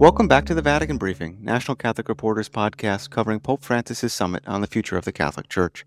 [0.00, 4.62] Welcome back to the Vatican Briefing, National Catholic Reporters podcast covering Pope Francis's summit on
[4.62, 5.84] the future of the Catholic Church.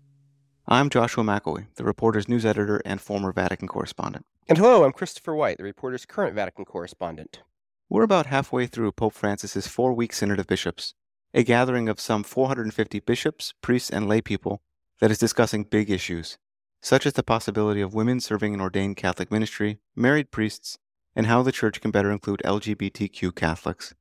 [0.68, 4.24] I'm Joshua McElwee, the Reporter's news editor and former Vatican correspondent.
[4.46, 7.42] And hello, I'm Christopher White, the Reporter's current Vatican correspondent.
[7.88, 10.94] We're about halfway through Pope Francis's four week Synod of Bishops,
[11.34, 14.58] a gathering of some 450 bishops, priests, and laypeople
[15.00, 16.38] that is discussing big issues,
[16.80, 20.78] such as the possibility of women serving in ordained Catholic ministry, married priests,
[21.16, 23.92] and how the Church can better include LGBTQ Catholics.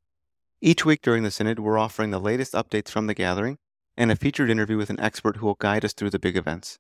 [0.66, 3.58] Each week during the Synod, we're offering the latest updates from the gathering
[3.98, 6.80] and a featured interview with an expert who will guide us through the big events.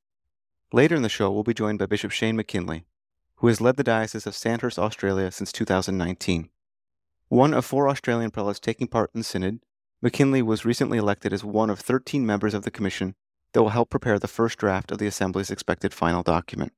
[0.72, 2.86] Later in the show, we'll be joined by Bishop Shane Mackinlay,
[3.40, 6.50] who has led the Diocese of Sandhurst, Australia since 2019.
[7.28, 9.60] One of four Australian prelates taking part in the Synod,
[10.02, 13.16] Mackinlay was recently elected as one of 13 members of the Commission
[13.52, 16.72] that will help prepare the first draft of the Assembly's expected final document.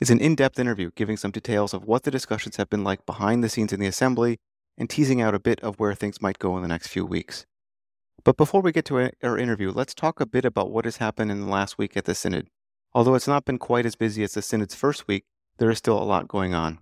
[0.00, 3.04] It's an in depth interview giving some details of what the discussions have been like
[3.04, 4.40] behind the scenes in the Assembly
[4.78, 7.46] and teasing out a bit of where things might go in the next few weeks.
[8.24, 11.30] But before we get to our interview, let's talk a bit about what has happened
[11.30, 12.48] in the last week at the Synod.
[12.92, 15.24] Although it's not been quite as busy as the Synod's first week,
[15.58, 16.78] there is still a lot going on.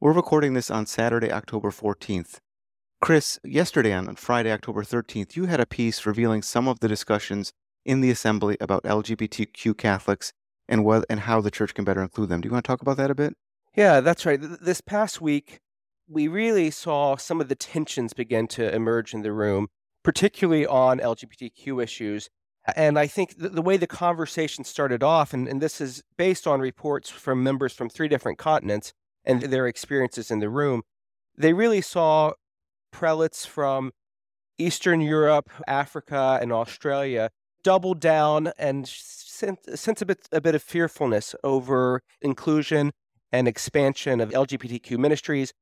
[0.00, 2.38] We're recording this on Saturday, October 14th.
[3.00, 7.52] Chris, yesterday on Friday, October 13th, you had a piece revealing some of the discussions
[7.84, 10.32] in the Assembly about LGBTQ Catholics
[10.68, 12.40] and, what, and how the church can better include them.
[12.40, 13.34] Do you want to talk about that a bit?
[13.76, 14.40] Yeah, that's right.
[14.40, 15.60] This past week,
[16.10, 19.68] we really saw some of the tensions begin to emerge in the room,
[20.02, 22.28] particularly on LGBTQ issues.
[22.74, 26.46] And I think the, the way the conversation started off, and, and this is based
[26.46, 28.92] on reports from members from three different continents
[29.24, 30.82] and their experiences in the room,
[31.38, 32.32] they really saw
[32.90, 33.92] prelates from
[34.58, 37.30] Eastern Europe, Africa, and Australia
[37.62, 42.90] double down and sense, a, bit, a bit of fearfulness over inclusion
[43.32, 45.52] and expansion of LGBTQ ministries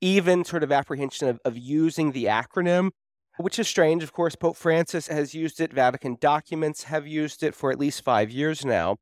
[0.00, 2.90] even sort of apprehension of, of using the acronym,
[3.38, 4.02] which is strange.
[4.02, 8.02] Of course, Pope Francis has used it, Vatican documents have used it for at least
[8.02, 8.96] five years now.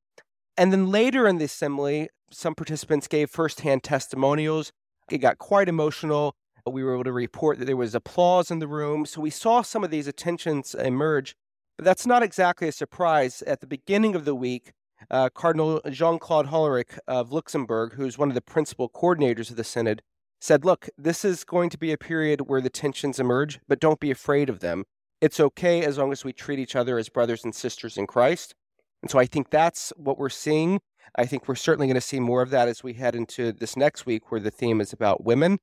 [0.56, 4.72] And then later in the assembly, some participants gave firsthand testimonials.
[5.10, 6.34] It got quite emotional.
[6.66, 9.04] We were able to report that there was applause in the room.
[9.04, 11.34] So we saw some of these attentions emerge.
[11.76, 13.42] But that's not exactly a surprise.
[13.46, 14.72] At the beginning of the week,
[15.10, 19.64] uh, Cardinal Jean Claude Hollerich of Luxembourg, who's one of the principal coordinators of the
[19.64, 20.00] Synod,
[20.44, 23.98] said, look, this is going to be a period where the tensions emerge, but don't
[23.98, 24.84] be afraid of them.
[25.22, 28.54] It's okay as long as we treat each other as brothers and sisters in Christ.
[29.00, 30.80] And so I think that's what we're seeing.
[31.16, 33.74] I think we're certainly going to see more of that as we head into this
[33.74, 35.60] next week, where the theme is about women.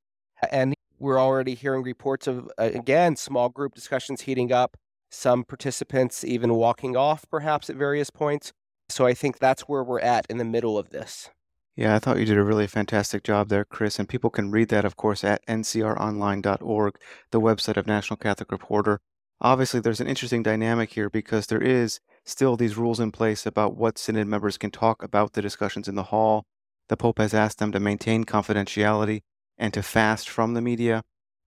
[0.51, 4.77] And we're already hearing reports of, again, small group discussions heating up,
[5.11, 8.51] some participants even walking off perhaps at various points.
[8.89, 11.29] So I think that's where we're at in the middle of this.
[11.75, 13.97] Yeah, I thought you did a really fantastic job there, Chris.
[13.97, 16.95] And people can read that, of course, at ncronline.org,
[17.31, 18.99] the website of National Catholic Reporter.
[19.39, 23.75] Obviously, there's an interesting dynamic here because there is still these rules in place about
[23.75, 26.43] what Synod members can talk about the discussions in the hall.
[26.89, 29.21] The Pope has asked them to maintain confidentiality
[29.57, 31.03] and to fast from the media.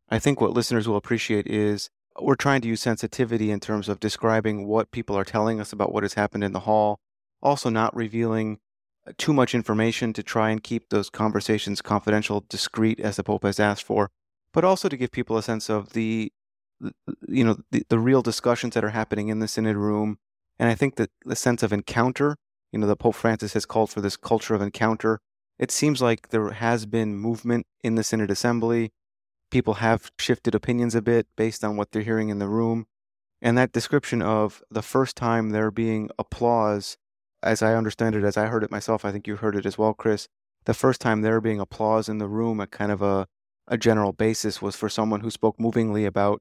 [0.08, 1.90] I think what listeners will appreciate is
[2.20, 5.92] we're trying to use sensitivity in terms of describing what people are telling us about
[5.92, 6.98] what has happened in the hall,
[7.42, 8.58] also not revealing
[9.18, 13.60] too much information to try and keep those conversations confidential, discreet, as the Pope has
[13.60, 14.10] asked for,
[14.52, 16.32] but also to give people a sense of the,
[17.28, 20.18] you know, the, the real discussions that are happening in the Synod room.
[20.58, 22.36] And I think that the sense of encounter,
[22.72, 25.20] you know, the Pope Francis has called for this culture of encounter.
[25.58, 28.90] It seems like there has been movement in the Synod Assembly.
[29.50, 32.86] People have shifted opinions a bit based on what they're hearing in the room.
[33.42, 36.96] And that description of the first time there being applause
[37.44, 39.78] as I understand it, as I heard it myself, I think you heard it as
[39.78, 40.28] well, Chris.
[40.64, 43.26] The first time there being applause in the room at kind of a,
[43.68, 46.40] a general basis was for someone who spoke movingly about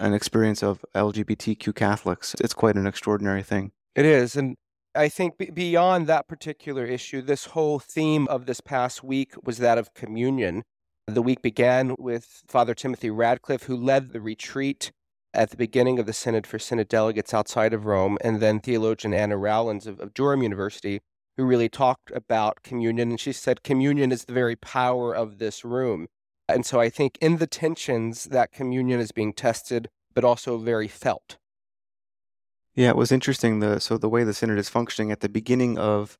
[0.00, 2.34] an experience of LGBTQ Catholics.
[2.40, 3.70] It's quite an extraordinary thing.
[3.94, 4.34] It is.
[4.34, 4.56] And
[4.94, 9.58] I think b- beyond that particular issue, this whole theme of this past week was
[9.58, 10.64] that of communion.
[11.06, 14.90] The week began with Father Timothy Radcliffe, who led the retreat
[15.32, 19.14] at the beginning of the Synod for Synod delegates outside of Rome, and then theologian
[19.14, 21.00] Anna Rowlands of, of Durham University,
[21.36, 23.10] who really talked about communion.
[23.10, 26.08] And she said communion is the very power of this room.
[26.48, 30.88] And so I think in the tensions, that communion is being tested, but also very
[30.88, 31.38] felt.
[32.74, 33.60] Yeah, it was interesting.
[33.60, 36.18] The so the way the synod is functioning at the beginning of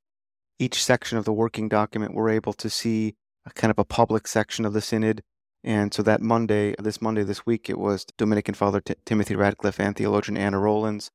[0.58, 3.14] each section of the working document, we're able to see
[3.46, 5.22] a kind of a public section of the synod
[5.62, 9.78] and so that Monday, this Monday, this week, it was Dominican Father T- Timothy Radcliffe
[9.78, 11.10] and theologian Anna Rowlands.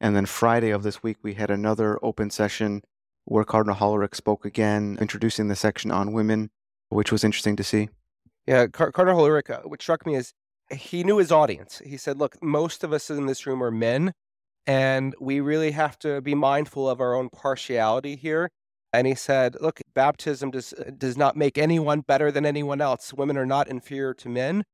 [0.00, 2.82] And then Friday of this week, we had another open session
[3.24, 6.50] where Cardinal Hollerich spoke again, introducing the section on women,
[6.88, 7.88] which was interesting to see.
[8.46, 10.32] Yeah, Car- Cardinal Hollerich, uh, what struck me is
[10.70, 11.82] he knew his audience.
[11.84, 14.12] He said, Look, most of us in this room are men,
[14.66, 18.50] and we really have to be mindful of our own partiality here.
[18.92, 23.12] And he said, Look, baptism does, does not make anyone better than anyone else.
[23.12, 24.64] Women are not inferior to men.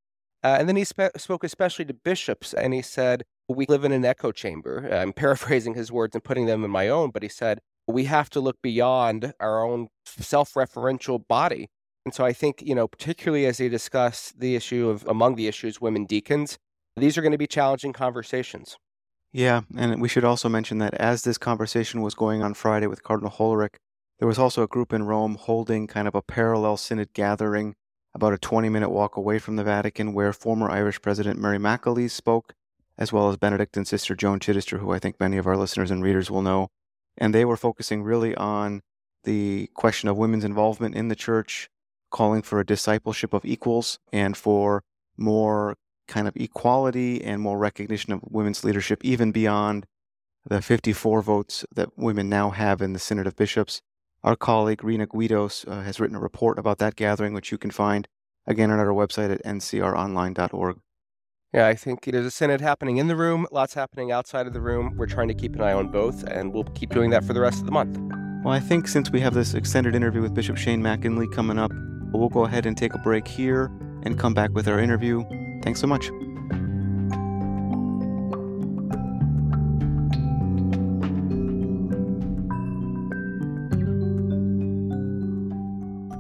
[0.43, 3.93] Uh, and then he spe- spoke especially to bishops, and he said, We live in
[3.93, 4.89] an echo chamber.
[4.93, 8.31] I'm paraphrasing his words and putting them in my own, but he said, We have
[8.31, 11.69] to look beyond our own self referential body.
[12.05, 15.49] And so I think, you know, particularly as he discussed the issue of among the
[15.49, 16.59] issues, women deacons,
[16.97, 18.77] these are going to be challenging conversations.
[19.33, 23.03] Yeah, and we should also mention that as this conversation was going on Friday with
[23.03, 23.77] Cardinal Hollerich,
[24.19, 27.75] there was also a group in Rome holding kind of a parallel synod gathering
[28.15, 32.13] about a 20 minute walk away from the Vatican, where former Irish President Mary McAleese
[32.13, 32.55] spoke,
[32.97, 36.03] as well as Benedictine Sister Joan Chittister, who I think many of our listeners and
[36.03, 36.69] readers will know.
[37.19, 38.83] And they were focusing really on
[39.25, 41.69] the question of women's involvement in the church,
[42.11, 44.83] calling for a discipleship of equals and for
[45.17, 45.75] more
[46.07, 49.87] kind of equality and more recognition of women's leadership, even beyond
[50.47, 53.81] the 54 votes that women now have in the Synod of Bishops.
[54.25, 57.71] Our colleague Rhina Guidos uh, has written a report about that gathering, which you can
[57.71, 58.09] find
[58.47, 60.79] again on our website at ncronline.org.
[61.53, 64.63] Yeah, I think there's a synod happening in the room, lots happening outside of the
[64.63, 64.95] room.
[64.97, 67.41] We're trying to keep an eye on both, and we'll keep doing that for the
[67.41, 67.99] rest of the month.
[68.45, 71.71] Well, I think since we have this extended interview with Bishop Shane Mackinlay coming up,
[72.13, 73.71] we'll go ahead and take a break here
[74.05, 75.23] and come back with our interview.
[75.63, 76.11] Thanks so much.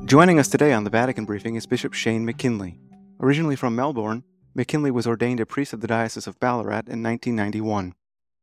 [0.04, 2.76] Joining us today on the Vatican Briefing is Bishop Shane Mackinlay.
[3.20, 4.22] Originally from Melbourne,
[4.54, 7.94] Mackinlay was ordained a priest of the Diocese of Ballarat in 1991.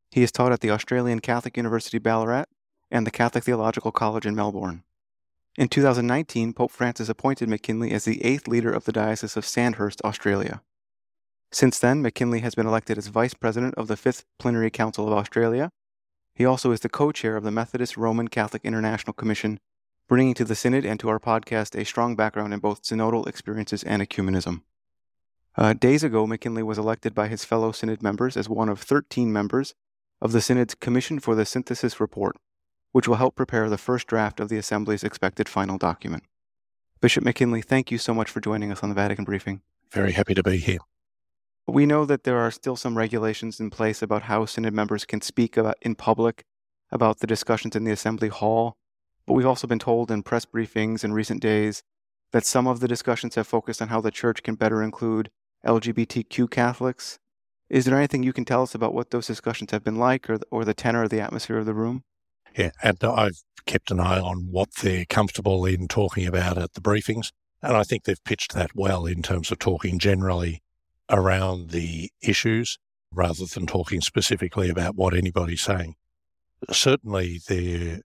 [0.09, 2.45] He is taught at the Australian Catholic University Ballarat
[2.89, 4.83] and the Catholic Theological College in Melbourne.
[5.55, 10.01] In 2019, Pope Francis appointed Mackinlay as the eighth leader of the Diocese of Sandhurst,
[10.03, 10.63] Australia.
[11.51, 15.13] Since then, Mackinlay has been elected as vice president of the Fifth Plenary Council of
[15.13, 15.69] Australia.
[16.33, 19.59] He also is the co chair of the Methodist Roman Catholic International Commission
[20.11, 23.81] bringing to the Synod and to our podcast a strong background in both synodal experiences
[23.81, 24.61] and ecumenism.
[25.55, 29.31] Uh, days ago, Mackinlay was elected by his fellow Synod members as one of 13
[29.31, 29.73] members
[30.19, 32.35] of the Synod's Commission for the Synthesis Report,
[32.91, 36.23] which will help prepare the first draft of the Assembly's expected final document.
[36.99, 39.61] Bishop Mackinlay, thank you so much for joining us on the Vatican Briefing.
[39.93, 40.79] Very happy to be here.
[41.67, 45.21] We know that there are still some regulations in place about how Synod members can
[45.21, 46.43] speak about, in public
[46.91, 48.75] about the discussions in the Assembly Hall
[49.25, 51.83] but we've also been told in press briefings in recent days
[52.31, 55.29] that some of the discussions have focused on how the church can better include
[55.65, 57.19] LGBTQ Catholics.
[57.69, 60.39] Is there anything you can tell us about what those discussions have been like or,
[60.49, 62.03] or the tenor of the atmosphere of the room?
[62.57, 66.81] Yeah, and I've kept an eye on what they're comfortable in talking about at the
[66.81, 67.31] briefings.
[67.61, 70.61] And I think they've pitched that well in terms of talking generally
[71.09, 72.77] around the issues
[73.13, 75.95] rather than talking specifically about what anybody's saying
[76.69, 78.01] certainly there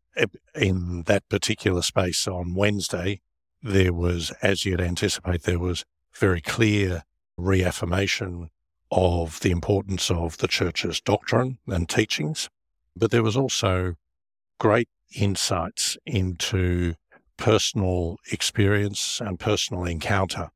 [0.55, 3.21] in that particular space on Wednesday,
[3.63, 7.03] there was, as you'd anticipate, there was very clear
[7.37, 8.49] reaffirmation
[8.91, 12.49] of the importance of the church's doctrine and teachings,
[12.95, 13.95] but there was also
[14.59, 16.95] great insights into
[17.37, 20.51] personal experience and personal encounter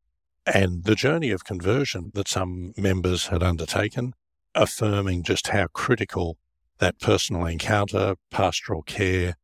[0.46, 4.14] and the journey of conversion that some members had undertaken,
[4.54, 6.38] affirming just how critical
[6.80, 9.36] that personal encounter, pastoral care,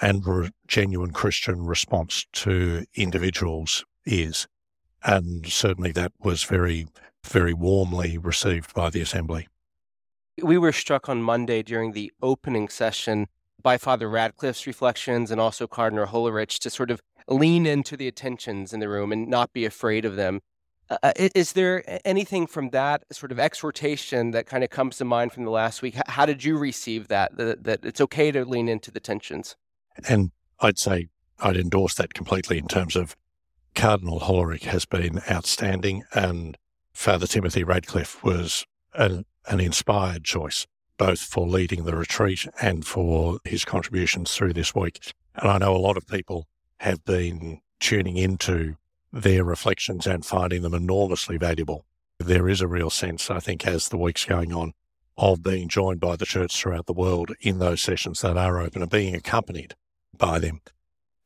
[0.00, 4.46] and re- genuine Christian response to individuals is.
[5.04, 6.86] And certainly that was very,
[7.24, 9.48] very warmly received by the Assembly.
[10.42, 13.28] We were struck on Monday during the opening session
[13.62, 18.72] by Father Radcliffe's reflections and also Cardinal Hollerich to sort of lean into the attentions
[18.72, 20.40] in the room and not be afraid of them.
[20.90, 25.04] Uh, uh is there anything from that sort of exhortation that kind of comes to
[25.04, 25.96] mind from the last week?
[26.06, 27.64] How did you receive that, that?
[27.64, 29.56] That it's okay to lean into the tensions?
[30.08, 31.08] And I'd say
[31.40, 33.16] I'd endorse that completely in terms of
[33.74, 36.56] Cardinal Hollerich has been outstanding, and
[36.92, 38.64] Father Timothy Radcliffe was
[38.94, 44.74] an, an inspired choice, both for leading the retreat and for his contributions through this
[44.74, 45.12] week.
[45.34, 46.46] And I know a lot of people
[46.78, 48.76] have been tuning into
[49.14, 51.86] their reflections and finding them enormously valuable.
[52.18, 54.72] There is a real sense, I think, as the week's going on,
[55.16, 58.82] of being joined by the church throughout the world in those sessions that are open
[58.82, 59.76] and being accompanied
[60.16, 60.60] by them.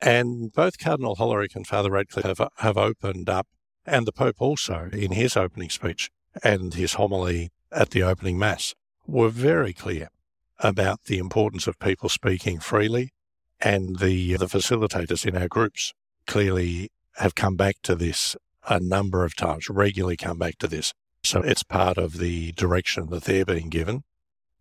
[0.02, 3.48] And both Cardinal Hollerich and Father Radcliffe have, have opened up,
[3.86, 6.10] and the Pope also, in his opening speech
[6.44, 8.74] and his homily at the opening Mass,
[9.06, 10.10] were very clear
[10.58, 13.12] about the importance of people speaking freely.
[13.60, 15.94] And the, the facilitators in our groups
[16.26, 18.36] clearly have come back to this
[18.68, 23.08] a number of times, regularly come back to this, so it's part of the direction
[23.10, 24.04] that they're being given,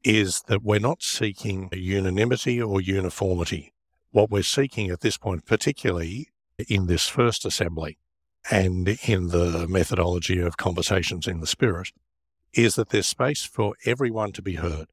[0.04, 3.74] is that we're not seeking unanimity or uniformity.
[4.12, 6.30] What we're seeking at this point, particularly
[6.68, 7.98] in this first assembly
[8.50, 11.90] and in the methodology of conversations in the spirit,
[12.54, 14.88] is that there's space for everyone to be heard,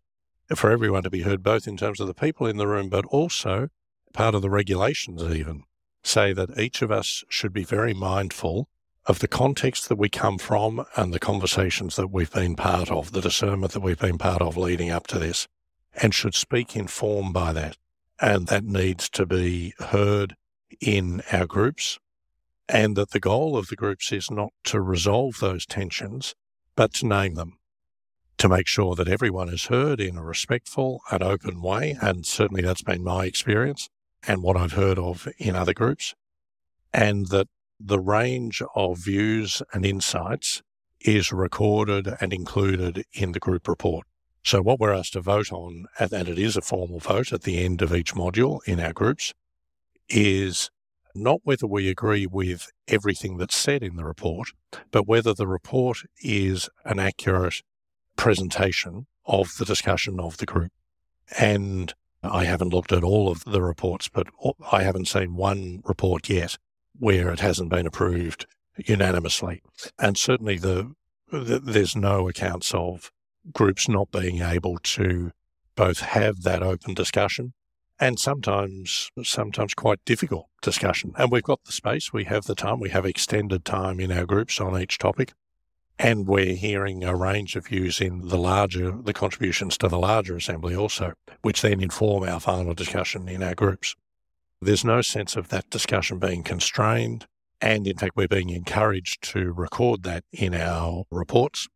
[0.55, 3.05] for everyone to be heard, both in terms of the people in the room, but
[3.07, 3.69] also
[4.13, 5.63] part of the regulations, even
[6.07, 8.69] say that each of us should be very mindful
[9.07, 13.13] of the context that we come from and the conversations that we've been part of,
[13.13, 15.47] the discernment that we've been part of leading up to this,
[16.01, 17.77] and should speak informed by that.
[18.21, 20.37] And that needs to be heard
[20.81, 21.99] in our groups.
[22.69, 26.35] And that the goal of the groups is not to resolve those tensions,
[26.77, 27.59] but to name them,
[28.39, 31.99] to make sure that everyone is heard in a respectful and open way.
[32.01, 33.91] And certainly that's been my experience
[34.27, 36.15] and what I've heard of in other groups.
[36.93, 37.49] And that
[37.81, 40.63] the range of views and insights
[41.01, 44.07] is recorded and included in the group report.
[44.43, 47.65] So what we're asked to vote on, and it is a formal vote at the
[47.65, 49.33] end of each module in our groups,
[50.09, 50.71] is
[51.15, 54.49] not whether we agree with everything that's said in the report,
[54.91, 57.63] but whether the report is an accurate
[58.17, 60.73] presentation of the discussion of the group.
[61.39, 64.29] And I haven't looked at all of the reports, but
[64.73, 66.59] I haven't seen one report yet
[66.99, 69.63] where it hasn't been approved unanimously.
[69.99, 70.95] And certainly the,
[71.31, 73.11] the, there's no accounts of
[73.53, 75.33] groups not being able to
[75.77, 77.53] both have that open discussion
[78.01, 81.13] and sometimes sometimes quite difficult discussion.
[81.17, 84.27] And we've got the space, we have the time, we have extended time in our
[84.27, 85.33] groups on each topic.
[85.99, 90.37] And we're hearing a range of views in the larger, the contributions to the larger
[90.37, 93.95] assembly also, which then inform our final discussion in our groups.
[94.61, 97.27] There's no sense of that discussion being constrained.
[97.61, 101.69] And in fact, we're being encouraged to record that in our reports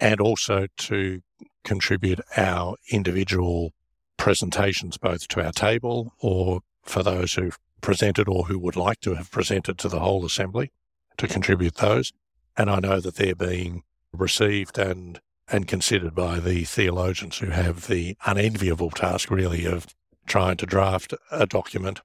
[0.00, 1.20] and also to
[1.64, 3.72] contribute our individual
[4.16, 9.14] presentations both to our table or for those who've presented or who would like to
[9.14, 10.72] have presented to the whole assembly
[11.16, 12.12] to contribute those.
[12.56, 13.82] And I know that they're being
[14.12, 19.86] received and and considered by the theologians who have the unenviable task really of
[20.26, 22.00] trying to draft a document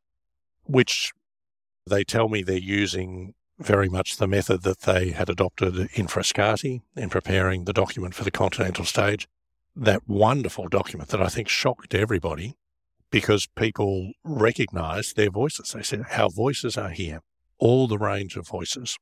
[0.64, 1.14] which
[1.90, 6.82] they tell me they're using very much the method that they had adopted in Frascati
[6.96, 9.28] in preparing the document for the continental stage.
[9.76, 12.56] That wonderful document that I think shocked everybody
[13.10, 15.72] because people recognized their voices.
[15.72, 17.22] They said, Our voices are here,
[17.58, 18.98] all the range of voices.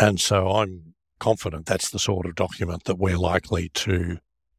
[0.00, 4.18] And so I'm confident that's the sort of document that we're likely to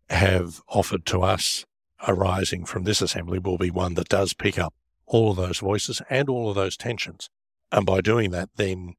[0.10, 1.65] have offered to us
[2.08, 4.74] arising from this assembly will be one that does pick up
[5.06, 7.29] all of those voices and all of those tensions.
[7.72, 8.94] And by doing that, then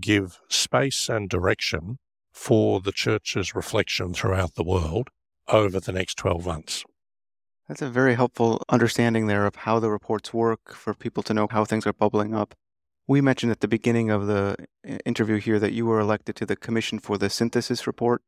[0.00, 1.98] give space and direction
[2.32, 5.08] for the church's reflection throughout the world
[5.48, 6.84] over the next 12 months.
[7.68, 11.46] That's a very helpful understanding there of how the reports work for people to know
[11.50, 12.54] how things are bubbling up.
[13.08, 14.56] We mentioned at the beginning of the
[14.88, 18.22] uh, interview here that you were elected to the Commission for the Synthesis Report.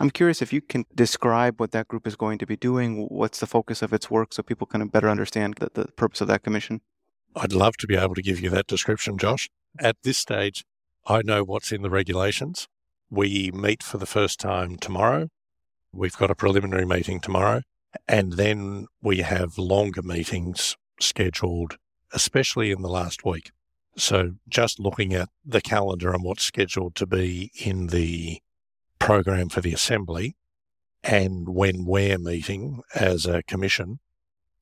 [0.00, 3.40] I'm curious if you can describe what that group is going to be doing, what's
[3.40, 6.42] the focus of its work, so people can better understand the, the purpose of that
[6.42, 6.80] commission.
[7.34, 9.48] I'd love to be able to give you that description, Josh.
[9.78, 10.64] At this stage,
[11.06, 12.68] I know what's in the regulations.
[13.10, 15.28] We meet for the first time tomorrow.
[15.92, 17.62] We've got a preliminary meeting tomorrow,
[18.06, 21.78] and then we have longer meetings scheduled,
[22.12, 23.50] especially in the last week.
[23.98, 28.38] So, just looking at the calendar and what's scheduled to be in the
[29.00, 30.36] program for the Assembly.
[31.02, 33.98] And when we're meeting as a commission,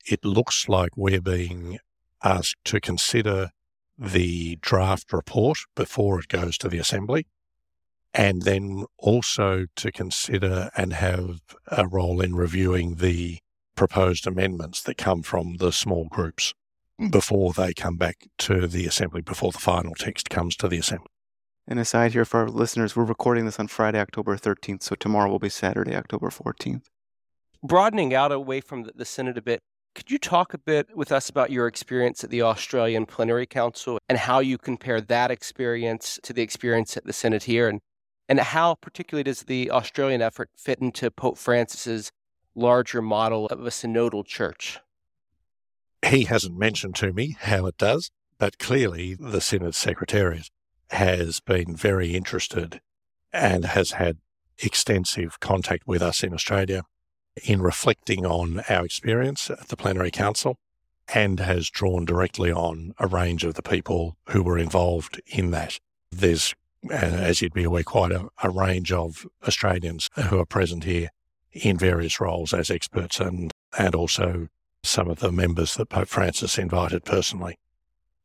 [0.09, 1.77] it looks like we're being
[2.23, 3.51] asked to consider
[3.95, 7.27] the draft report before it goes to the Assembly,
[8.15, 13.37] and then also to consider and have a role in reviewing the
[13.75, 16.55] proposed amendments that come from the small groups
[17.11, 21.07] before they come back to the Assembly, before the final text comes to the Assembly.
[21.67, 25.29] And aside here for our listeners, we're recording this on Friday, October 13th, so tomorrow
[25.29, 26.85] will be Saturday, October 14th.
[27.61, 29.59] Broadening out away from the, the Synod a bit,
[29.93, 33.99] could you talk a bit with us about your experience at the Australian Plenary Council
[34.07, 37.81] and how you compare that experience to the experience at the Synod here, and,
[38.29, 42.11] and how particularly does the Australian effort fit into Pope Francis's
[42.55, 44.79] larger model of a synodal church?
[46.05, 50.49] He hasn't mentioned to me how it does, but clearly the Synod Secretariat
[50.91, 52.81] has been very interested
[53.33, 54.17] and has had
[54.59, 56.83] extensive contact with us in Australia
[57.43, 60.57] in reflecting on our experience at the Plenary Council
[61.13, 65.79] and has drawn directly on a range of the people who were involved in that.
[66.11, 66.53] There's
[66.89, 71.09] uh, as you'd be aware, quite a, a range of Australians who are present here
[71.51, 74.47] in various roles as experts and, and also
[74.87, 77.57] some of the members that Pope Francis invited personally.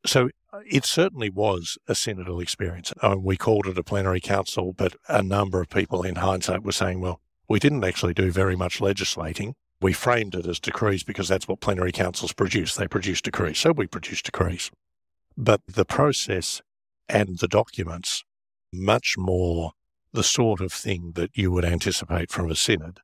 [0.05, 0.29] So
[0.65, 2.93] it certainly was a synodal experience.
[3.17, 6.99] We called it a plenary council, but a number of people in hindsight were saying,
[6.99, 9.55] well, we didn't actually do very much legislating.
[9.81, 12.75] We framed it as decrees because that's what plenary councils produce.
[12.75, 13.59] They produce decrees.
[13.59, 14.71] So we produced decrees.
[15.37, 16.61] But the process
[17.09, 18.23] and the documents,
[18.71, 19.71] much more
[20.13, 22.99] the sort of thing that you would anticipate from a synod.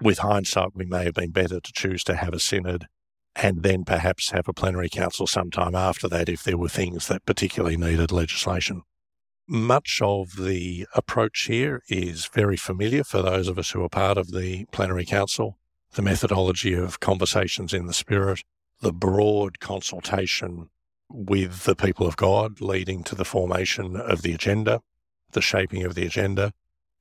[0.00, 2.86] With hindsight, we may have been better to choose to have a synod
[3.34, 7.24] and then perhaps have a plenary council sometime after that if there were things that
[7.24, 8.82] particularly needed legislation.
[9.48, 14.16] Much of the approach here is very familiar for those of us who are part
[14.16, 15.58] of the plenary council.
[15.92, 18.44] The methodology of conversations in the spirit,
[18.80, 20.70] the broad consultation
[21.10, 24.80] with the people of God leading to the formation of the agenda,
[25.32, 26.52] the shaping of the agenda,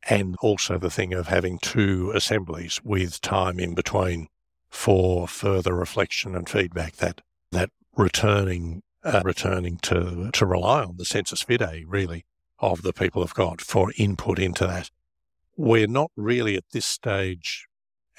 [0.10, 4.28] and also the thing of having two assemblies with time in between
[4.72, 6.96] for further reflection and feedback.
[6.96, 12.25] That that returning uh, returning to to rely on the sensus fidei really
[12.60, 14.90] of the people of God for input into that.
[15.58, 17.68] We're not really at this stage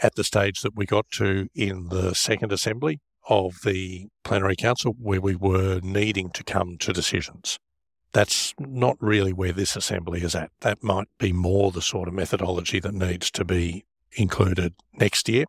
[0.03, 4.95] at the stage that we got to in the second assembly of the plenary council
[4.99, 7.59] where we were needing to come to decisions.
[8.13, 10.51] That's not really where this assembly is at.
[10.61, 15.45] That might be more the sort of methodology that needs to be included next year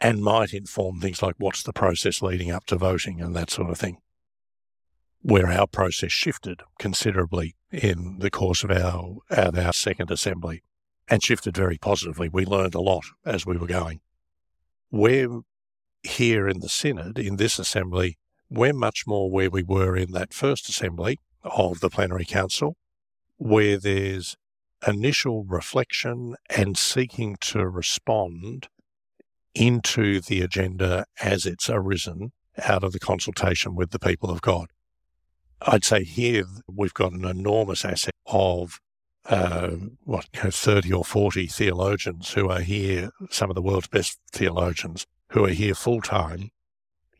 [0.00, 3.70] and might inform things like what's the process leading up to voting and that sort
[3.70, 3.98] of thing.
[5.22, 10.62] Where our process shifted considerably in the course of our, of our second assembly
[11.08, 12.28] and shifted very positively.
[12.28, 14.00] We learned a lot as we were going.
[14.90, 15.40] We're
[16.02, 18.16] here in the Synod, in this assembly,
[18.48, 22.76] we're much more where we were in that first assembly of the Plenary Council,
[23.36, 24.36] where there's
[24.86, 28.68] initial reflection and seeking to respond
[29.54, 32.32] into the agenda as it's arisen
[32.64, 34.68] out of the consultation with the people of God.
[35.62, 38.80] I'd say here we've got an enormous asset of
[39.28, 39.70] uh,
[40.04, 44.18] what you know, 30 or 40 theologians who are here, some of the world's best
[44.32, 46.50] theologians who are here full time,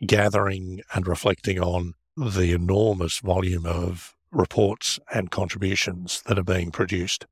[0.07, 7.27] gathering and reflecting on the enormous volume of reports and contributions that are being produced,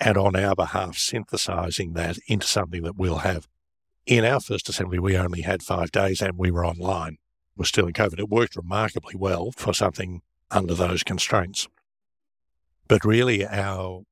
[0.00, 3.46] and on our behalf, synthesizing that into something that we'll have
[4.10, 7.16] in our first assembly, we only had five days and we were online.
[7.56, 8.18] We're still in COVID.
[8.18, 11.68] It worked remarkably well for something under those constraints.
[12.88, 14.02] But really, our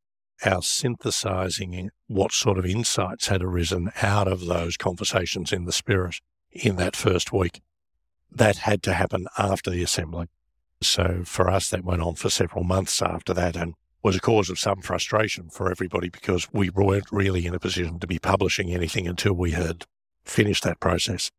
[0.45, 6.21] our synthesizing what sort of insights had arisen out of those conversations in the spirit
[6.53, 7.61] in that first week,
[8.31, 10.27] that had to happen after the assembly.
[10.81, 13.57] So for us, that went on for several months after that.
[13.57, 17.59] And was a cause of some frustration for everybody because we weren't really in a
[17.59, 19.85] position to be publishing anything until we had
[20.25, 21.31] finished that process.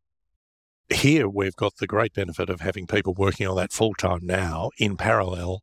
[0.88, 4.70] Here, we've got the great benefit of having people working on that full time now
[4.78, 5.62] in parallel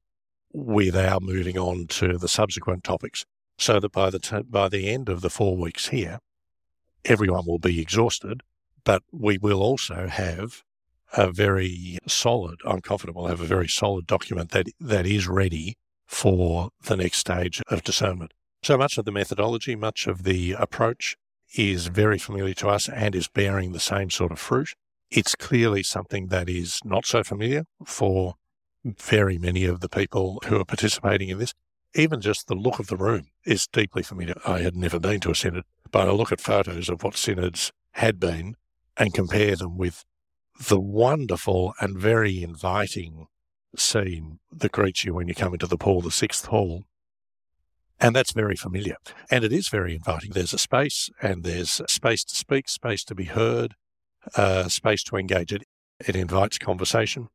[0.54, 3.26] with our moving on to the subsequent topics,
[3.58, 6.20] so that by the, t- by the end of the four weeks here,
[7.06, 8.42] everyone will be exhausted,
[8.84, 10.64] but we will also have
[11.16, 15.78] a very solid, I'm confident we'll have a very solid document that, that is ready
[16.08, 18.34] for the next stage of discernment.
[18.63, 21.15] So much of the methodology, much of the approach
[21.56, 24.70] is very familiar to us and is bearing the same sort of fruit.
[25.12, 28.36] It's clearly something that is not so familiar for
[28.84, 31.54] very many of the people who are participating in this.
[31.96, 34.36] Even just the look of the room is deeply familiar.
[34.46, 37.72] I had never been to a synod, but I look at photos of what synods
[37.91, 38.56] had been
[38.98, 40.04] and compare them with
[40.60, 43.28] the wonderful and very inviting
[43.80, 46.86] scene that greets you when you come into the Paul the Sixth Hall.
[48.00, 48.98] And that's very familiar.
[49.32, 50.32] And it is very inviting.
[50.32, 53.74] There's a space and there's space to speak, space to be heard,
[54.36, 55.52] uh, space to engage.
[55.52, 55.63] It,
[56.06, 57.30] it invites conversation.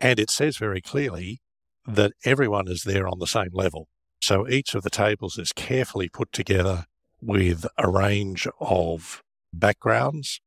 [0.00, 1.40] And it says very clearly
[1.86, 3.88] that everyone is there on the same level.
[4.20, 6.84] So each of the tables is carefully put together
[7.20, 10.40] with a range of backgrounds.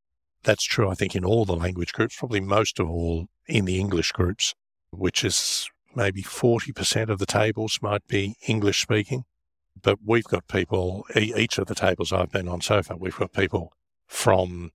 [0.43, 3.79] That's true, I think, in all the language groups, probably most of all in the
[3.79, 4.53] English groups
[4.91, 9.25] which is maybe 40% of the tables might be English speaking.
[9.81, 13.33] But we've got people, each of the tables I've been on so far, we've got
[13.33, 13.73] people
[14.07, 14.71] from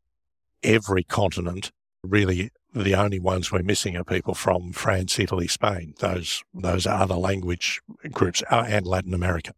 [0.62, 1.72] every continent.
[2.02, 7.02] Really, the only ones we're missing are people from France, Italy, Spain, those, those are
[7.02, 9.52] other language groups, uh, and Latin America.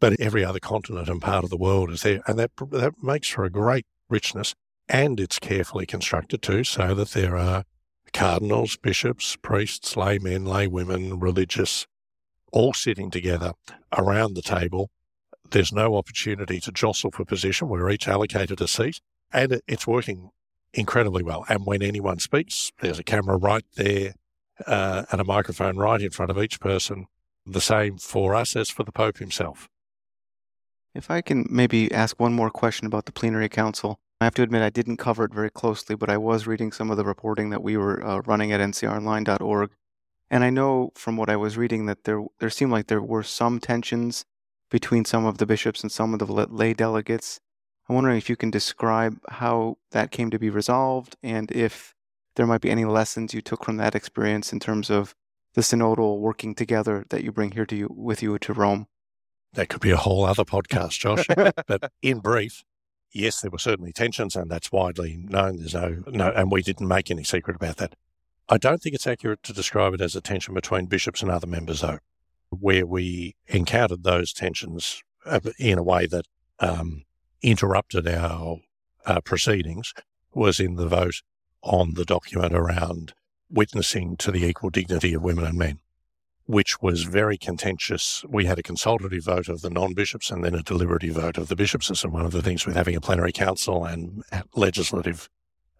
[0.00, 2.20] But every other continent and part of the world is there.
[2.26, 4.54] And that, that makes for a great richness.
[4.88, 7.64] And it's carefully constructed too, so that there are
[8.12, 11.86] cardinals, bishops, priests, laymen, laywomen, religious,
[12.52, 13.52] all sitting together
[13.96, 14.90] around the table.
[15.50, 17.68] There's no opportunity to jostle for position.
[17.68, 19.00] We're each allocated a seat,
[19.32, 20.30] and it's working
[20.74, 21.44] incredibly well.
[21.48, 24.14] And when anyone speaks, there's a camera right there
[24.66, 27.06] uh, and a microphone right in front of each person.
[27.44, 29.68] The same for us as for the Pope himself.
[30.94, 33.98] If I can maybe ask one more question about the plenary council.
[34.22, 36.90] I have to admit I didn't cover it very closely, but I was reading some
[36.90, 39.70] of the reporting that we were uh, running at ncronline.org.
[40.30, 43.22] And I know from what I was reading that there there seemed like there were
[43.22, 44.24] some tensions
[44.70, 47.40] between some of the bishops and some of the lay delegates.
[47.88, 51.94] I'm wondering if you can describe how that came to be resolved and if
[52.36, 55.14] there might be any lessons you took from that experience in terms of
[55.54, 58.86] the synodal working together that you bring here to you with you to Rome.
[59.52, 61.26] That could be a whole other podcast, Josh.
[61.66, 62.64] but in brief,
[63.12, 65.58] yes, there were certainly tensions, and that's widely known.
[65.58, 67.94] There's no, no, and we didn't make any secret about that.
[68.48, 71.46] I don't think it's accurate to describe it as a tension between bishops and other
[71.46, 71.98] members, though,
[72.50, 76.26] where we encountered those tensions uh, in a way that
[76.58, 77.04] um,
[77.42, 78.58] interrupted our
[79.06, 79.94] uh, proceedings
[80.34, 81.22] was in the vote
[81.62, 83.14] on the document around
[83.50, 85.78] witnessing to the equal dignity of women and men,
[86.52, 88.22] which was very contentious.
[88.28, 91.48] We had a consultative vote of the non bishops and then a deliberative vote of
[91.48, 91.90] the bishops.
[91.90, 94.22] Is one of the things with having a plenary council and
[94.54, 95.30] legislative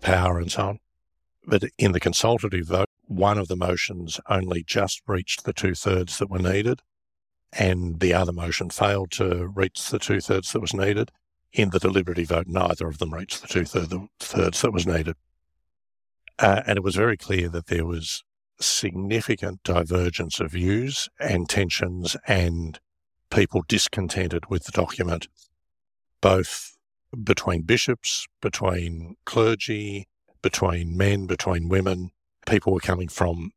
[0.00, 0.78] power and so on.
[1.44, 6.18] But in the consultative vote, one of the motions only just reached the two thirds
[6.18, 6.80] that were needed,
[7.52, 11.10] and the other motion failed to reach the two thirds that was needed.
[11.52, 15.16] In the deliberative vote, neither of them reached the two thirds that was needed.
[16.38, 18.24] Uh, and it was very clear that there was
[18.62, 22.80] significant divergence of views and tensions and
[23.30, 25.28] people discontented with the document,
[26.20, 26.76] both
[27.22, 30.06] between bishops, between clergy,
[30.42, 32.10] between men, between women.
[32.46, 33.52] People were coming from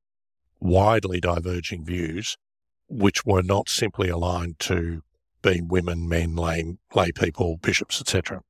[0.60, 2.38] widely diverging views,
[2.88, 5.02] which were not simply aligned to
[5.42, 8.42] being women, men, lay, lay people, bishops, etc.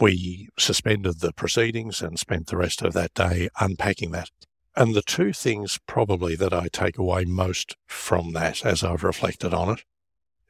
[0.00, 4.30] We suspended the proceedings and spent the rest of that day unpacking that.
[4.76, 9.54] And the two things probably that I take away most from that as I've reflected
[9.54, 9.84] on it,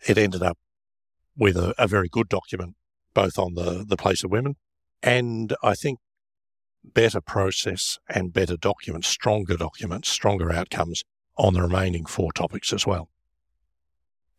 [0.07, 0.59] it ended up
[1.37, 2.75] with a, a very good document,
[3.13, 4.57] both on the, the place of women
[5.05, 5.99] and I think
[6.83, 11.05] better process and better documents, stronger documents, stronger outcomes
[11.37, 13.11] on the remaining four topics as well.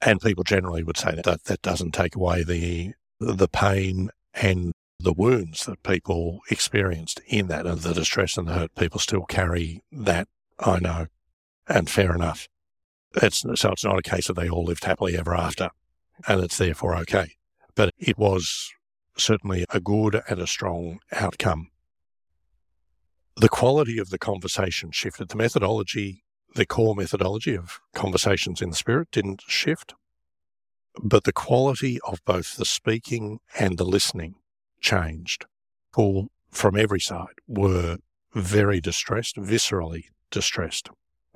[0.01, 5.13] And people generally would say that that doesn't take away the the pain and the
[5.13, 9.81] wounds that people experienced in that and the distress and the hurt, people still carry
[9.91, 10.27] that,
[10.59, 11.07] I know,
[11.67, 12.47] and fair enough.
[13.21, 15.69] It's, so it's not a case that they all lived happily ever after,
[16.27, 17.33] and it's therefore okay.
[17.75, 18.71] But it was
[19.17, 21.69] certainly a good and a strong outcome.
[23.37, 25.29] The quality of the conversation shifted.
[25.29, 26.23] The methodology,
[26.55, 29.93] the core methodology of conversations in the spirit didn't shift,
[31.01, 34.35] but the quality of both the speaking and the listening
[34.85, 35.45] changed.
[35.93, 37.97] People from every side were
[38.33, 40.89] very distressed, viscerally distressed.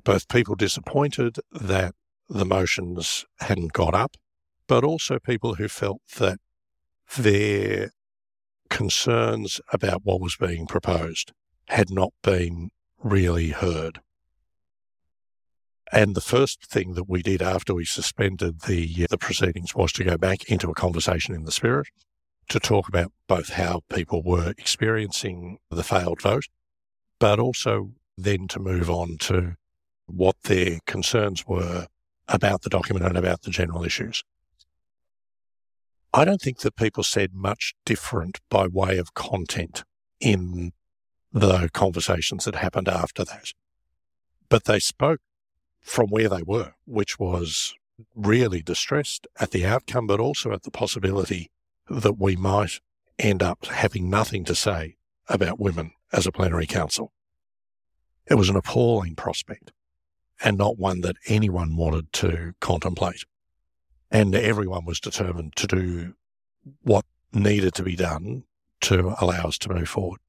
[0.04, 1.96] Both people disappointed that
[2.30, 4.16] the motions hadn't got up,
[4.68, 6.40] but also people who felt that
[7.18, 7.90] their
[8.70, 11.34] concerns about what was being proposed
[11.70, 12.70] had not been
[13.04, 14.00] really heard.
[15.92, 19.92] And the first thing that we did after we suspended the uh, the proceedings was
[19.94, 21.88] to go back into a conversation in the spirit
[22.50, 26.48] to talk about both how people were experiencing the failed vote,
[27.20, 29.56] but also then to move on to
[30.08, 31.88] what their concerns were
[32.28, 34.24] about the document and about the general issues.
[36.14, 39.84] I don't think that people said much different by way of content
[40.20, 40.72] in
[41.32, 43.54] the conversations that happened after that.
[44.50, 45.22] But they spoke
[45.82, 47.76] from where they were, which was
[48.16, 51.52] really distressed at the outcome, but also at the possibility
[51.90, 52.80] that we might
[53.18, 54.98] end up having nothing to say
[55.28, 57.14] about women as a plenary council.
[58.28, 59.72] It was an appalling prospect
[60.44, 63.26] and not one that anyone wanted to contemplate.
[64.12, 66.14] And everyone was determined to do
[66.82, 68.44] what needed to be done
[68.82, 70.20] to allow us to move forward.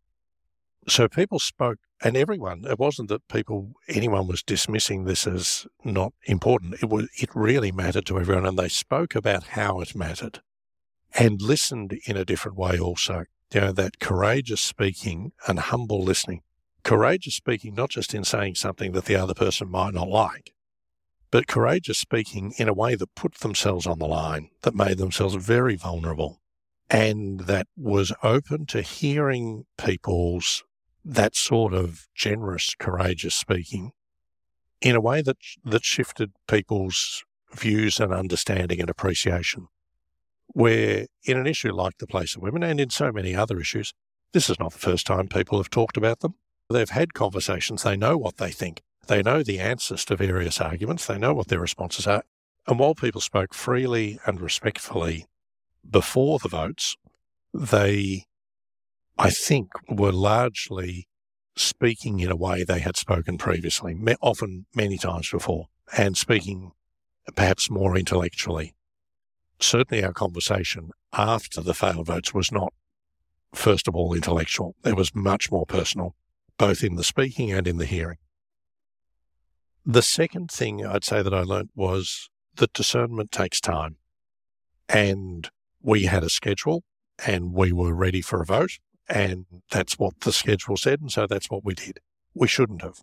[0.88, 6.12] So people spoke, and everyone, it wasn't that people, anyone was dismissing this as not
[6.24, 6.74] important.
[6.82, 10.40] It was, it really mattered to everyone, and they spoke about how it mattered
[11.14, 13.24] and listened in a different way also.
[13.52, 16.42] You know, that courageous speaking and humble listening.
[16.84, 20.52] Courageous speaking, not just in saying something that the other person might not like,
[21.30, 25.34] but courageous speaking in a way that put themselves on the line, that made themselves
[25.34, 26.40] very vulnerable,
[26.88, 30.64] and that was open to hearing people's
[31.04, 33.92] that sort of generous, courageous speaking
[34.80, 39.68] in a way that, that shifted people's views and understanding and appreciation.
[40.52, 43.94] Where in an issue like the place of women and in so many other issues,
[44.32, 46.34] this is not the first time people have talked about them.
[46.68, 51.06] They've had conversations, they know what they think, they know the answers to various arguments,
[51.06, 52.22] they know what their responses are.
[52.66, 55.26] And while people spoke freely and respectfully
[55.88, 56.96] before the votes,
[57.52, 58.26] they,
[59.18, 61.08] I think, were largely
[61.56, 66.72] speaking in a way they had spoken previously, often many times before, and speaking
[67.34, 68.74] perhaps more intellectually.
[69.60, 72.72] Certainly, our conversation after the failed votes was not,
[73.54, 74.74] first of all, intellectual.
[74.84, 76.14] It was much more personal,
[76.56, 78.18] both in the speaking and in the hearing.
[79.84, 83.96] The second thing I'd say that I learnt was that discernment takes time.
[84.88, 85.50] And
[85.82, 86.84] we had a schedule
[87.26, 88.78] and we were ready for a vote.
[89.08, 91.00] And that's what the schedule said.
[91.00, 91.98] And so that's what we did.
[92.34, 93.00] We shouldn't have,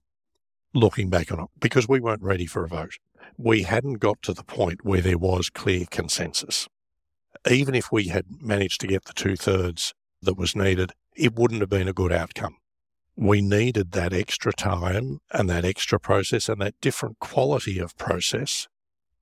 [0.74, 2.98] looking back on it, because we weren't ready for a vote.
[3.38, 6.68] We hadn't got to the point where there was clear consensus.
[7.50, 11.62] Even if we had managed to get the two thirds that was needed, it wouldn't
[11.62, 12.58] have been a good outcome.
[13.16, 18.68] We needed that extra time and that extra process and that different quality of process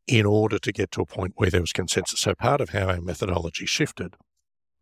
[0.08, 2.20] in order to get to a point where there was consensus.
[2.20, 4.16] So part of how our methodology shifted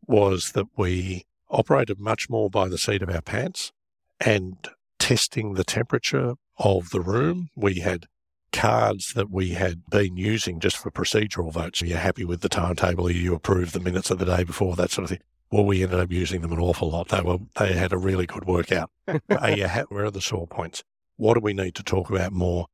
[0.05, 3.71] was that we operated much more by the seat of our pants
[4.19, 4.67] and
[4.99, 7.49] testing the temperature of the room.
[7.55, 8.07] We had
[8.53, 11.81] cards that we had been using just for procedural votes.
[11.81, 13.11] Are you happy with the timetable?
[13.11, 15.19] You approve the minutes of the day before, that sort of thing.
[15.51, 17.09] Well, we ended up using them an awful lot.
[17.09, 18.89] They were they had a really good workout.
[19.29, 20.83] are you ha- where are the sore points?
[21.17, 22.67] What do we need to talk about more?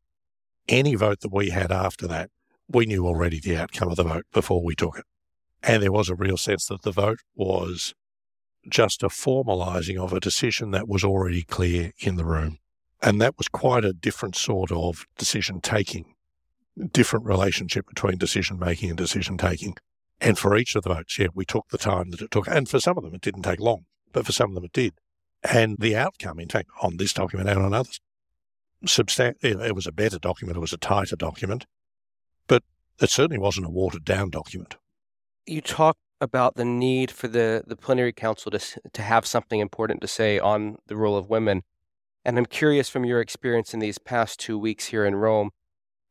[0.67, 2.29] Any vote that we had after that,
[2.69, 5.05] we knew already the outcome of the vote before we took it.
[5.63, 7.93] And there was a real sense that the vote was
[8.69, 12.59] just a formalising of a decision that was already clear in the room.
[13.01, 16.13] And that was quite a different sort of decision taking,
[16.91, 19.75] different relationship between decision making and decision taking.
[20.21, 22.47] And for each of the votes, yeah, we took the time that it took.
[22.47, 24.73] And for some of them, it didn't take long, but for some of them, it
[24.73, 24.93] did.
[25.43, 28.01] And the outcome, in fact, on this document and on others,
[28.85, 31.65] substan- it was a better document, it was a tighter document,
[32.47, 32.63] but
[33.01, 34.75] it certainly wasn't a watered down document.
[35.45, 38.59] You talk about the need for the, the plenary council to,
[38.91, 41.63] to have something important to say on the role of women.
[42.25, 45.51] And I'm curious from your experience in these past two weeks here in Rome,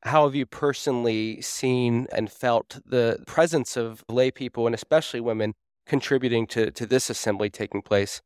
[0.03, 5.55] how have you personally seen and felt the presence of lay people and especially women
[5.87, 8.23] contributing to, to this assembly taking place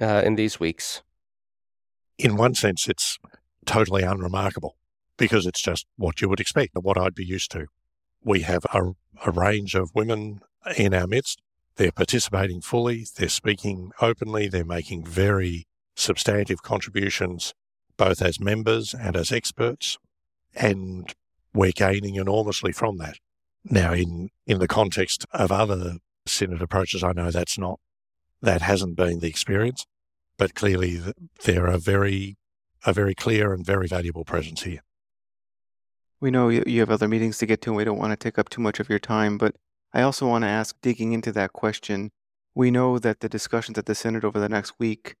[0.00, 1.02] uh, in these weeks?
[2.18, 3.18] In one sense, it's
[3.64, 4.76] totally unremarkable
[5.16, 7.66] because it's just what you would expect, and what I'd be used to.
[8.22, 8.92] We have a,
[9.24, 10.40] a range of women
[10.76, 11.40] in our midst.
[11.76, 17.54] They're participating fully, they're speaking openly, they're making very substantive contributions,
[17.96, 19.98] both as members and as experts.
[20.54, 21.12] And
[21.52, 23.16] we're gaining enormously from that.
[23.64, 27.80] Now, in, in the context of other Synod approaches, I know that's not,
[28.42, 29.86] that hasn't been the experience,
[30.36, 31.00] but clearly
[31.44, 32.36] there are very,
[32.84, 34.80] a very clear and very valuable presence here.
[36.20, 38.38] We know you have other meetings to get to, and we don't want to take
[38.38, 39.56] up too much of your time, but
[39.92, 42.10] I also want to ask, digging into that question,
[42.54, 45.14] we know that the discussions at the Synod over the next week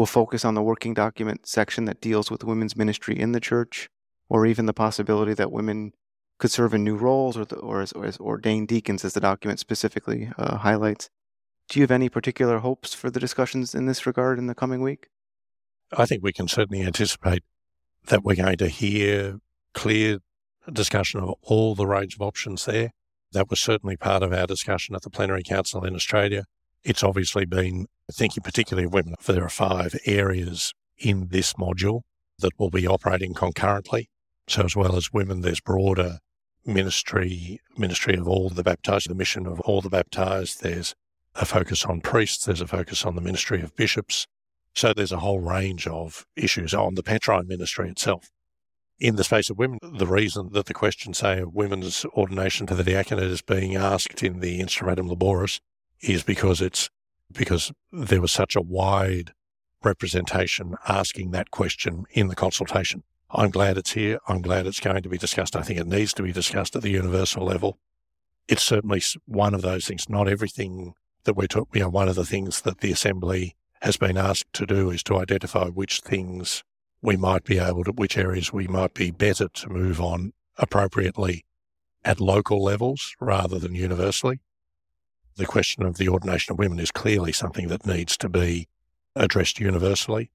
[0.00, 3.90] will focus on the working document section that deals with women's ministry in the church,
[4.30, 5.92] or even the possibility that women
[6.38, 9.20] could serve in new roles or, the, or, as, or as ordained deacons, as the
[9.20, 11.10] document specifically uh, highlights.
[11.68, 14.80] Do you have any particular hopes for the discussions in this regard in the coming
[14.80, 15.08] week?
[15.92, 17.42] I think we can certainly anticipate
[18.06, 19.38] that we're going to hear
[19.74, 20.20] clear
[20.72, 22.92] discussion of all the range of options there.
[23.32, 26.44] That was certainly part of our discussion at the Plenary Council in Australia.
[26.82, 32.02] It's obviously been thinking particularly of women, for there are five areas in this module
[32.38, 34.08] that will be operating concurrently.
[34.48, 36.18] So as well as women, there's broader
[36.64, 40.62] ministry, ministry of all the baptized, the mission of all the baptized.
[40.62, 40.94] There's
[41.34, 42.44] a focus on priests.
[42.44, 44.26] There's a focus on the ministry of bishops.
[44.74, 48.30] So there's a whole range of issues on the Petrine ministry itself
[48.98, 49.78] in the space of women.
[49.82, 54.22] The reason that the question, say, of women's ordination to the diaconate is being asked
[54.22, 55.60] in the Instrumentum Laboris
[56.02, 56.90] is because it's
[57.32, 59.32] because there was such a wide
[59.82, 63.02] representation asking that question in the consultation.
[63.30, 64.18] I'm glad it's here.
[64.26, 65.54] I'm glad it's going to be discussed.
[65.54, 67.78] I think it needs to be discussed at the universal level.
[68.48, 70.08] It's certainly one of those things.
[70.08, 73.96] Not everything that we're talking, you know, one of the things that the Assembly has
[73.96, 76.64] been asked to do is to identify which things
[77.02, 81.44] we might be able to, which areas we might be better to move on appropriately
[82.04, 84.40] at local levels rather than universally.
[85.40, 88.68] The question of the ordination of women is clearly something that needs to be
[89.16, 90.30] addressed universally.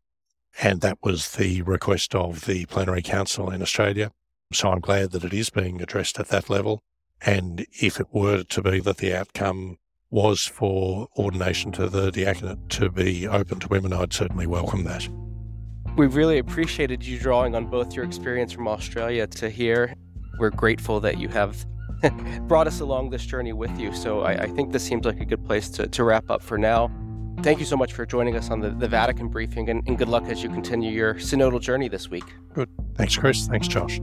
[0.64, 4.10] And that was the request of the Plenary Council in Australia.
[4.52, 6.82] So I'm glad that it is being addressed at that level.
[7.22, 9.78] And if it were to be that the outcome
[10.10, 15.08] was for ordination to the diaconate to be open to women, I'd certainly welcome that.
[15.98, 19.94] We really appreciated you drawing on both your experience from Australia to here.
[20.40, 21.64] We're grateful that you have
[22.48, 23.94] brought us along this journey with you.
[23.94, 26.58] So I, I, think this seems like a good place to, to wrap up for
[26.58, 26.92] now.
[27.42, 30.08] Thank you so much for joining us on the, the Vatican briefing and, and good
[30.10, 32.26] luck as you continue your synodal journey this week.
[32.54, 32.70] Good.
[32.96, 33.48] Thanks, Chris.
[33.48, 34.00] Thanks, Josh.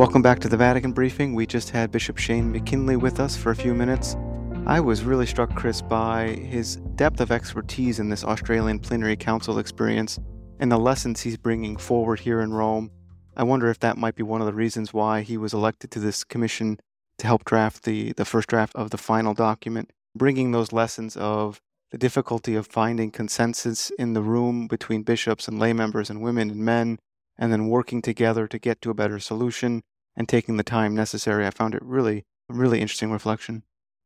[0.00, 1.34] Welcome back to the Vatican Briefing.
[1.34, 4.16] We just had Bishop Shane Mackinlay with us for a few minutes.
[4.64, 9.58] I was really struck, Chris, by his depth of expertise in this Australian Plenary Council
[9.58, 10.18] experience
[10.58, 12.90] and the lessons he's bringing forward here in Rome.
[13.36, 16.00] I wonder if that might be one of the reasons why he was elected to
[16.00, 16.80] this commission
[17.18, 21.60] to help draft the, the first draft of the final document, bringing those lessons of
[21.90, 26.48] the difficulty of finding consensus in the room between bishops and lay members and women
[26.48, 26.98] and men,
[27.36, 29.82] and then working together to get to a better solution
[30.16, 31.46] and taking the time necessary.
[31.46, 33.62] I found it really, really interesting reflection.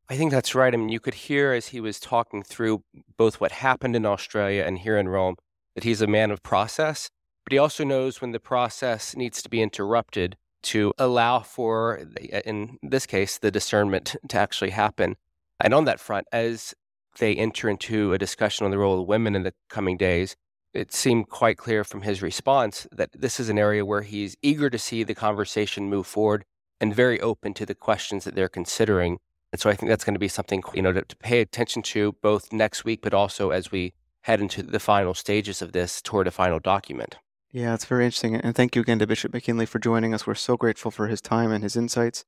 [0.08, 0.74] I think that's right.
[0.74, 2.82] I mean, you could hear as he was talking through
[3.16, 5.36] both what happened in Australia and here in Rome
[5.74, 7.10] that he's a man of process,
[7.44, 12.06] but he also knows when the process needs to be interrupted to allow for,
[12.44, 15.16] in this case, the discernment to actually happen.
[15.60, 16.74] And on that front, as
[17.18, 20.36] they enter into a discussion on the role of women in the coming days,
[20.74, 24.68] it seemed quite clear from his response that this is an area where he's eager
[24.68, 26.44] to see the conversation move forward
[26.80, 29.18] and very open to the questions that they're considering.
[29.52, 31.82] And so I think that's going to be something you know to, to pay attention
[31.82, 36.02] to both next week, but also as we head into the final stages of this
[36.02, 37.16] toward a final document.
[37.52, 38.34] Yeah, it's very interesting.
[38.34, 40.26] And thank you again to Bishop Mackinlay for joining us.
[40.26, 42.24] We're so grateful for his time and his insights.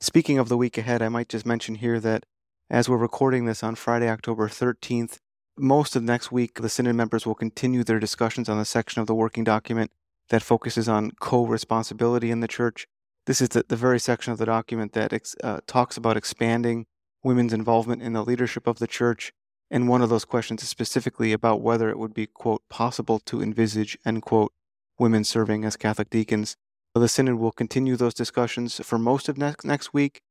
[0.00, 2.24] Speaking of the week ahead, I might just mention here that
[2.70, 5.18] as we're recording this on Friday, October 13th,
[5.60, 9.06] most of next week, the Synod members will continue their discussions on the section of
[9.06, 9.90] the working document
[10.30, 12.86] that focuses on co responsibility in the church.
[13.26, 16.86] This is the, the very section of the document that ex, uh, talks about expanding
[17.22, 19.32] women's involvement in the leadership of the church.
[19.70, 23.42] And one of those questions is specifically about whether it would be, quote, possible to
[23.42, 24.52] envisage, end quote,
[24.98, 26.56] women serving as Catholic deacons.
[26.94, 30.22] The Synod will continue those discussions for most of next, next week.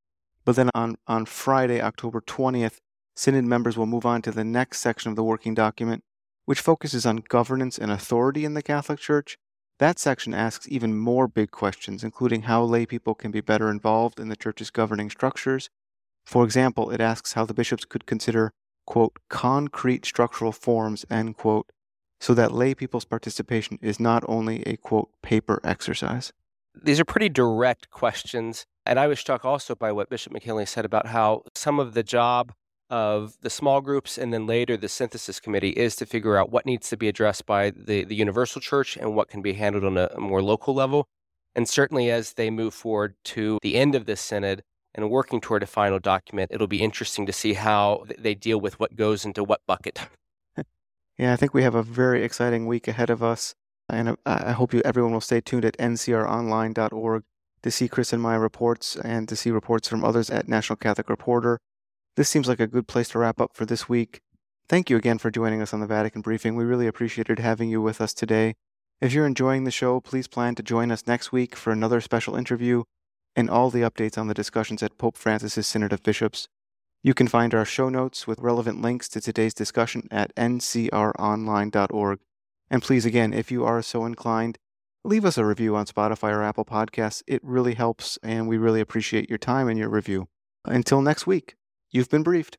[0.44, 2.80] But then on, on Friday, October 20th,
[3.20, 6.06] Synod members will move on to the next section of the working document,
[6.46, 9.38] which focuses on governance and authority in the Catholic Church.
[9.78, 14.22] That section asks even more big questions, including how lay people can be better involved
[14.22, 15.70] in the Church's governing structures.
[16.26, 18.54] For example, it asks how the bishops could consider,
[18.86, 21.70] quote, concrete structural forms, end quote,
[22.22, 26.32] so that lay people's participation is not only a, quote, paper exercise.
[26.74, 28.66] These are pretty direct questions.
[28.86, 32.02] And I was struck also by what Bishop Mackinlay said about how some of the
[32.02, 32.54] job
[32.90, 36.66] of the small groups and then later the synthesis committee is to figure out what
[36.66, 39.98] needs to be addressed by the, the universal church and what can be handled on
[39.98, 41.08] a, a more local level.
[41.56, 44.64] And certainly as they move forward to the end of this synod
[44.96, 48.80] and working toward a final document, it'll be interesting to see how they deal with
[48.80, 50.00] what goes into what bucket.
[51.18, 53.54] yeah, I think we have a very exciting week ahead of us.
[53.90, 57.24] And I hope you, everyone will stay tuned at ncronline.org
[57.64, 61.10] to see Chris and my reports and to see reports from others at National Catholic
[61.10, 61.60] Reporter.
[62.20, 64.20] This seems like a good place to wrap up for this week.
[64.68, 66.58] Thank you again for joining us on the Vatican Briefing.
[66.58, 68.56] We really appreciated having you with us today.
[69.00, 72.36] If you're enjoying the show, please plan to join us next week for another special
[72.36, 72.84] interview
[73.38, 76.50] and all the updates on the discussions at Pope Francis's Synod of Bishops.
[77.04, 82.20] You can find our show notes with relevant links to today's discussion at ncronline.org.
[82.70, 84.58] And please, again, if you are so inclined,
[85.06, 87.24] leave us a review on Spotify or Apple Podcasts.
[87.28, 90.28] It really helps, and we really appreciate your time and your review.
[90.66, 91.56] Until next week.
[91.92, 92.58] You've been briefed.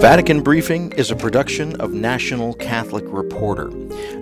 [0.00, 3.70] Vatican Briefing is a production of National Catholic Reporter.